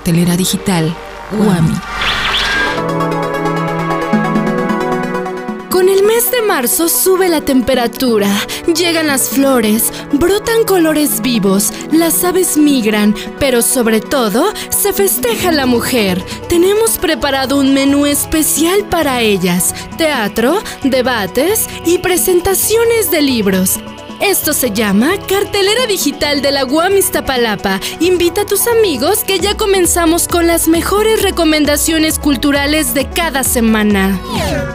Cartelera 0.00 0.34
digital 0.34 0.96
Guami. 1.30 1.74
Con 5.68 5.90
el 5.90 6.02
mes 6.04 6.30
de 6.30 6.40
marzo 6.40 6.88
sube 6.88 7.28
la 7.28 7.42
temperatura, 7.42 8.34
llegan 8.74 9.08
las 9.08 9.28
flores, 9.28 9.92
brotan 10.12 10.64
colores 10.64 11.20
vivos, 11.20 11.70
las 11.92 12.24
aves 12.24 12.56
migran, 12.56 13.14
pero 13.38 13.60
sobre 13.60 14.00
todo 14.00 14.54
se 14.70 14.94
festeja 14.94 15.52
la 15.52 15.66
mujer. 15.66 16.24
Tenemos 16.48 16.96
preparado 16.96 17.58
un 17.58 17.74
menú 17.74 18.06
especial 18.06 18.86
para 18.88 19.20
ellas, 19.20 19.74
teatro, 19.98 20.62
debates 20.82 21.68
y 21.84 21.98
presentaciones 21.98 23.10
de 23.10 23.20
libros. 23.20 23.78
Esto 24.20 24.52
se 24.52 24.70
llama 24.70 25.12
Cartelera 25.26 25.86
Digital 25.86 26.42
de 26.42 26.52
la 26.52 26.66
UAM 26.66 26.98
Iztapalapa. 26.98 27.80
Invita 28.00 28.42
a 28.42 28.46
tus 28.46 28.66
amigos 28.66 29.24
que 29.24 29.38
ya 29.38 29.56
comenzamos 29.56 30.28
con 30.28 30.46
las 30.46 30.68
mejores 30.68 31.22
recomendaciones 31.22 32.18
culturales 32.18 32.92
de 32.92 33.08
cada 33.08 33.44
semana. 33.44 34.20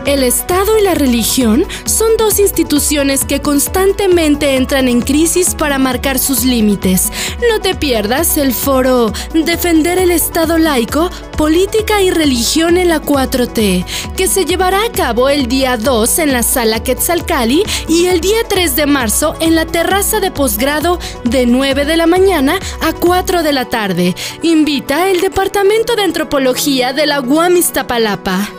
El 0.05 0.23
Estado 0.23 0.77
y 0.79 0.81
la 0.81 0.95
religión 0.95 1.63
son 1.85 2.17
dos 2.17 2.39
instituciones 2.39 3.23
que 3.23 3.41
constantemente 3.41 4.55
entran 4.55 4.87
en 4.87 5.01
crisis 5.01 5.53
para 5.53 5.77
marcar 5.77 6.17
sus 6.17 6.43
límites. 6.43 7.11
No 7.49 7.59
te 7.61 7.75
pierdas 7.75 8.37
el 8.37 8.53
foro 8.53 9.13
Defender 9.33 9.99
el 9.99 10.11
Estado 10.11 10.57
laico, 10.57 11.11
Política 11.37 12.01
y 12.01 12.09
Religión 12.09 12.77
en 12.77 12.89
la 12.89 13.01
4T, 13.01 13.85
que 14.15 14.27
se 14.27 14.45
llevará 14.45 14.83
a 14.83 14.91
cabo 14.91 15.29
el 15.29 15.47
día 15.47 15.77
2 15.77 16.19
en 16.19 16.33
la 16.33 16.43
sala 16.43 16.81
Quetzalcali 16.81 17.63
y 17.87 18.05
el 18.05 18.21
día 18.21 18.39
3 18.47 18.75
de 18.75 18.85
marzo 18.85 19.34
en 19.39 19.55
la 19.55 19.65
terraza 19.65 20.19
de 20.19 20.31
posgrado 20.31 20.99
de 21.23 21.45
9 21.45 21.85
de 21.85 21.97
la 21.97 22.07
mañana 22.07 22.59
a 22.81 22.93
4 22.93 23.43
de 23.43 23.53
la 23.53 23.65
tarde. 23.65 24.15
Invita 24.41 25.09
el 25.09 25.21
Departamento 25.21 25.95
de 25.95 26.03
Antropología 26.03 26.93
de 26.93 27.05
la 27.05 27.21
UAM 27.21 27.57
Iztapalapa. 27.57 28.49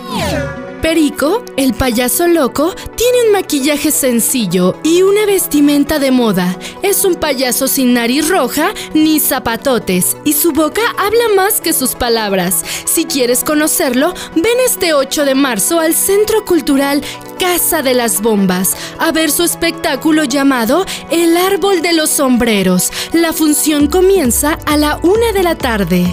Perico, 0.86 1.44
el 1.56 1.74
payaso 1.74 2.28
loco, 2.28 2.72
tiene 2.94 3.24
un 3.26 3.32
maquillaje 3.32 3.90
sencillo 3.90 4.78
y 4.84 5.02
una 5.02 5.26
vestimenta 5.26 5.98
de 5.98 6.12
moda. 6.12 6.56
Es 6.82 7.04
un 7.04 7.16
payaso 7.16 7.66
sin 7.66 7.94
nariz 7.94 8.28
roja 8.28 8.72
ni 8.94 9.18
zapatotes 9.18 10.16
y 10.24 10.34
su 10.34 10.52
boca 10.52 10.82
habla 10.96 11.24
más 11.34 11.60
que 11.60 11.72
sus 11.72 11.96
palabras. 11.96 12.62
Si 12.84 13.04
quieres 13.04 13.42
conocerlo, 13.42 14.14
ven 14.36 14.60
este 14.64 14.94
8 14.94 15.24
de 15.24 15.34
marzo 15.34 15.80
al 15.80 15.92
Centro 15.92 16.44
Cultural 16.44 17.02
Casa 17.38 17.82
de 17.82 17.94
las 17.94 18.22
Bombas 18.22 18.76
a 18.98 19.12
ver 19.12 19.30
su 19.30 19.42
espectáculo 19.42 20.24
llamado 20.24 20.84
El 21.10 21.36
Árbol 21.36 21.82
de 21.82 21.92
los 21.92 22.10
Sombreros. 22.10 22.90
La 23.12 23.32
función 23.32 23.86
comienza 23.88 24.58
a 24.66 24.76
la 24.76 24.98
una 25.02 25.32
de 25.32 25.42
la 25.42 25.54
tarde. 25.56 26.06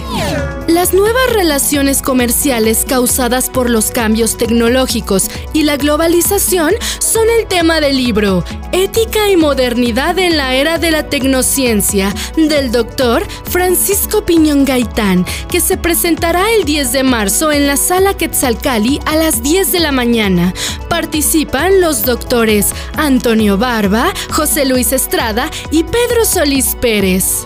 Las 0.66 0.94
nuevas 0.94 1.30
relaciones 1.30 2.00
comerciales 2.00 2.86
causadas 2.88 3.50
por 3.50 3.68
los 3.68 3.90
cambios 3.90 4.38
tecnológicos 4.38 5.30
y 5.52 5.62
la 5.62 5.76
globalización 5.76 6.72
son 7.00 7.26
el 7.38 7.46
tema 7.46 7.80
del 7.80 7.98
libro 7.98 8.44
Ética 8.72 9.28
y 9.28 9.36
Modernidad 9.36 10.18
en 10.18 10.38
la 10.38 10.54
Era 10.54 10.78
de 10.78 10.90
la 10.90 11.08
Tecnociencia 11.08 12.14
del 12.36 12.72
doctor 12.72 13.26
Francisco 13.44 14.24
Piñón 14.24 14.64
Gaitán, 14.64 15.26
que 15.48 15.60
se 15.60 15.76
presentará 15.76 16.50
el 16.52 16.64
10 16.64 16.92
de 16.92 17.02
marzo 17.02 17.52
en 17.52 17.66
la 17.66 17.76
Sala 17.76 18.14
Quetzalcali 18.14 19.00
a 19.04 19.16
las 19.16 19.42
10 19.42 19.70
de 19.70 19.80
la 19.80 19.92
mañana 19.92 20.54
participan 20.94 21.80
los 21.80 22.02
doctores 22.02 22.72
Antonio 22.96 23.58
Barba, 23.58 24.14
José 24.30 24.64
Luis 24.64 24.92
Estrada 24.92 25.50
y 25.72 25.82
Pedro 25.82 26.24
Solís 26.24 26.76
Pérez. 26.80 27.42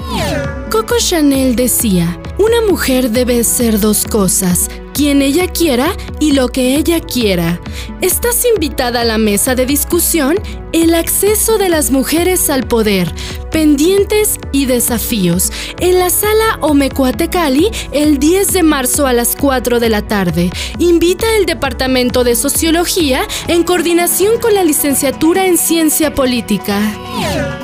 Coco 0.71 0.97
Chanel 0.99 1.57
decía, 1.57 2.21
una 2.39 2.61
mujer 2.63 3.11
debe 3.11 3.43
ser 3.45 3.81
dos 3.81 4.05
cosas, 4.05 4.71
quien 4.95 5.23
ella 5.23 5.49
quiera 5.49 5.93
y 6.21 6.33
lo 6.33 6.49
que 6.49 6.77
ella 6.77 7.01
quiera. 7.01 7.61
Estás 8.01 8.45
invitada 8.45 9.01
a 9.01 9.05
la 9.05 9.19
mesa 9.19 9.55
de 9.55 9.67
discusión 9.67 10.37
El 10.73 10.95
acceso 10.95 11.59
de 11.59 11.69
las 11.69 11.91
mujeres 11.91 12.49
al 12.51 12.67
poder, 12.67 13.13
pendientes 13.51 14.39
y 14.53 14.67
desafíos, 14.67 15.51
en 15.81 15.99
la 15.99 16.11
sala 16.11 16.59
Omecuatecali 16.61 17.71
el 17.93 18.19
10 18.19 18.53
de 18.53 18.63
marzo 18.63 19.07
a 19.07 19.13
las 19.13 19.35
4 19.35 19.81
de 19.81 19.89
la 19.89 20.03
tarde. 20.03 20.51
Invita 20.79 21.27
el 21.37 21.47
Departamento 21.47 22.23
de 22.23 22.37
Sociología 22.37 23.23
en 23.49 23.65
coordinación 23.65 24.39
con 24.41 24.55
la 24.55 24.63
licenciatura 24.63 25.47
en 25.47 25.59
Ciencia 25.59 26.15
Política. 26.15 26.81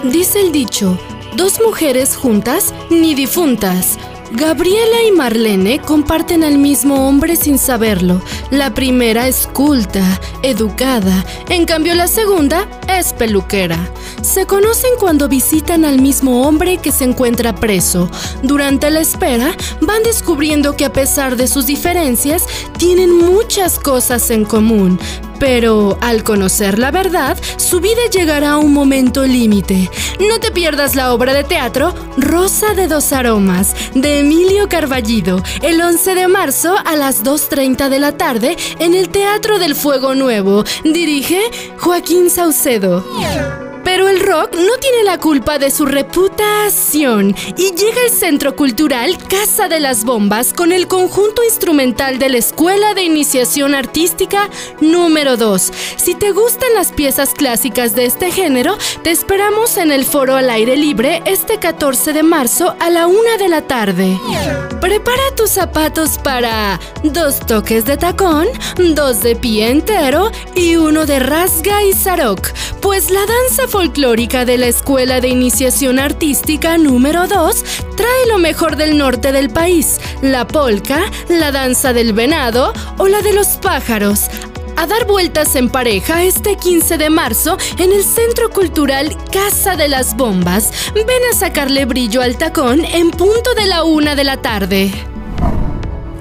Dice 0.05 0.41
el 0.41 0.51
dicho, 0.51 0.99
dos 1.37 1.61
mujeres 1.65 2.17
juntas 2.17 2.75
ni 2.91 3.15
difuntas. 3.15 3.99
Gabriela 4.37 5.05
y 5.07 5.13
Marlene 5.13 5.79
comparten 5.79 6.43
al 6.43 6.59
mismo 6.59 7.07
hombre 7.07 7.37
sin 7.37 7.57
saberlo. 7.57 8.21
La 8.51 8.75
primera 8.75 9.29
es 9.29 9.47
culta, 9.47 10.03
educada, 10.43 11.25
en 11.49 11.67
cambio 11.67 11.95
la 11.95 12.09
segunda 12.09 12.67
es 12.89 13.13
peluquera. 13.13 13.79
Se 14.23 14.45
conocen 14.45 14.91
cuando 14.99 15.29
visitan 15.29 15.85
al 15.85 16.01
mismo 16.01 16.49
hombre 16.49 16.79
que 16.79 16.91
se 16.91 17.05
encuentra 17.05 17.55
preso. 17.55 18.11
Durante 18.43 18.91
la 18.91 19.01
espera 19.01 19.55
van 19.81 20.03
descubriendo 20.03 20.77
que 20.77 20.85
a 20.85 20.93
pesar 20.93 21.37
de 21.37 21.47
sus 21.47 21.67
diferencias, 21.67 22.45
tienen 22.77 23.17
muchas 23.17 23.79
cosas 23.79 24.31
en 24.31 24.45
común. 24.45 24.99
Pero 25.45 25.99
al 26.01 26.25
conocer 26.25 26.79
la 26.79 26.91
verdad, 26.91 27.37
su 27.59 27.79
vida 27.81 28.01
llegará 28.11 28.53
a 28.53 28.57
un 28.57 28.73
momento 28.73 29.27
límite. 29.27 29.91
No 30.19 30.41
te 30.41 30.51
pierdas 30.51 30.95
la 30.95 31.13
obra 31.13 31.35
de 31.35 31.45
teatro 31.45 31.95
Rosa 32.17 32.73
de 32.73 32.89
dos 32.89 33.13
Aromas 33.13 33.77
de 33.95 34.21
Emilio 34.21 34.71
Carballido 34.71 35.43
el 35.61 35.83
11 35.83 36.15
de 36.15 36.29
marzo 36.29 36.77
a 36.83 36.97
las 36.97 37.23
2.30 37.23 37.91
de 37.91 37.99
la 37.99 38.17
tarde 38.17 38.57
en 38.79 38.95
el 38.95 39.11
Teatro 39.11 39.59
del 39.59 39.75
Fuego 39.75 40.15
Nuevo. 40.15 40.65
Dirige 40.83 41.43
Joaquín 41.77 42.31
Saucedo. 42.31 43.05
Pero 43.95 44.09
el 44.09 44.19
rock 44.19 44.57
no 44.57 44.77
tiene 44.81 45.05
la 45.05 45.19
culpa 45.19 45.57
de 45.59 45.71
su 45.71 45.87
reputación 45.87 47.33
y 47.57 47.71
llega 47.77 48.03
al 48.03 48.11
Centro 48.11 48.57
Cultural 48.57 49.17
Casa 49.29 49.69
de 49.69 49.79
las 49.79 50.03
Bombas 50.03 50.53
con 50.53 50.73
el 50.73 50.89
conjunto 50.89 51.45
instrumental 51.45 52.19
de 52.19 52.29
la 52.29 52.39
Escuela 52.39 52.95
de 52.95 53.05
Iniciación 53.05 53.73
Artística 53.73 54.51
número 54.81 55.37
2. 55.37 55.71
Si 55.95 56.17
te 56.17 56.33
gustan 56.33 56.75
las 56.75 56.91
piezas 56.91 57.35
clásicas 57.35 57.95
de 57.95 58.07
este 58.07 58.33
género, 58.33 58.77
te 59.05 59.13
esperamos 59.13 59.77
en 59.77 59.93
el 59.93 60.05
foro 60.05 60.35
al 60.35 60.51
aire 60.51 60.77
libre 60.77 61.23
este 61.25 61.61
14 61.61 62.13
de 62.13 62.25
marzo 62.25 62.75
a 62.81 62.91
la 62.91 63.07
una 63.07 63.37
de 63.39 63.49
la 63.49 63.63
tarde. 63.63 64.19
Prepara 64.81 65.23
tus 65.37 65.51
zapatos 65.51 66.19
para 66.19 66.81
dos 67.05 67.39
toques 67.39 67.85
de 67.85 67.97
tacón, 67.97 68.49
dos 68.77 69.23
de 69.23 69.37
pie 69.37 69.71
entero 69.71 70.33
y 70.57 70.75
uno 70.75 71.07
de 71.07 71.21
rasga 71.21 71.85
y 71.85 71.93
zarok, 71.93 72.51
pues 72.81 73.11
la 73.11 73.25
danza 73.25 73.69
folclórica 73.69 73.84
de 73.85 74.57
la 74.57 74.67
Escuela 74.67 75.21
de 75.21 75.29
Iniciación 75.29 75.99
Artística 75.99 76.79
número 76.79 77.27
2 77.27 77.65
trae 77.97 78.27
lo 78.29 78.39
mejor 78.39 78.77
del 78.77 78.97
norte 78.97 79.31
del 79.31 79.51
país, 79.51 80.01
la 80.23 80.47
polca, 80.47 81.03
la 81.29 81.53
danza 81.53 81.93
del 81.93 82.15
venado 82.15 82.73
o 82.97 83.09
la 83.09 83.21
de 83.21 83.35
los 83.35 83.49
pájaros. 83.59 84.31
A 84.77 84.87
dar 84.87 85.07
vueltas 85.07 85.55
en 85.55 85.69
pareja 85.69 86.25
este 86.25 86.57
15 86.57 86.97
de 86.97 87.11
marzo 87.11 87.59
en 87.79 87.93
el 87.93 88.03
Centro 88.05 88.49
Cultural 88.49 89.15
Casa 89.31 89.77
de 89.77 89.89
las 89.89 90.17
Bombas. 90.17 90.71
Ven 90.95 91.07
a 91.31 91.37
sacarle 91.37 91.85
brillo 91.85 92.23
al 92.23 92.39
tacón 92.39 92.85
en 92.87 93.11
punto 93.11 93.55
de 93.55 93.67
la 93.67 93.85
una 93.85 94.15
de 94.15 94.25
la 94.25 94.39
tarde. 94.39 95.14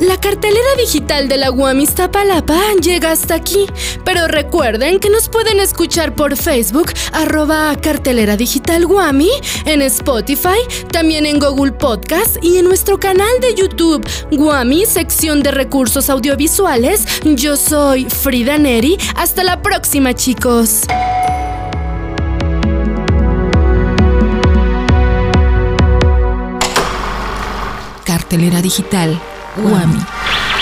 La 0.08 0.20
cartelera 0.20 0.76
digital 0.78 1.30
de 1.30 1.38
la 1.38 1.50
UAM 1.50 1.80
Iztapalapa 1.80 2.60
llega 2.82 3.12
hasta 3.12 3.36
aquí, 3.36 3.68
pero 4.04 4.28
recuerden 4.28 5.00
que 5.00 5.10
nos 5.10 5.30
pueden 5.30 5.62
escuchar 5.62 6.14
por 6.14 6.36
Facebook, 6.36 6.92
arroba 7.14 7.74
cartelera 7.82 8.36
digital 8.36 8.86
Guami, 8.86 9.30
en 9.66 9.82
Spotify, 9.84 10.60
también 10.92 11.26
en 11.26 11.40
Google 11.40 11.72
Podcast 11.72 12.36
y 12.44 12.58
en 12.58 12.66
nuestro 12.66 13.00
canal 13.00 13.40
de 13.40 13.56
YouTube, 13.56 14.06
Guami, 14.32 14.86
sección 14.86 15.42
de 15.42 15.52
recursos 15.52 16.10
audiovisuales. 16.10 17.06
Yo 17.24 17.56
soy 17.56 18.04
Frida 18.10 18.58
Neri. 18.58 18.98
Hasta 19.16 19.46
la 19.46 19.62
próxima, 19.62 20.14
chicos. 20.14 20.82
Cartelera 28.04 28.62
digital 28.62 29.18
UAMI. 29.56 30.53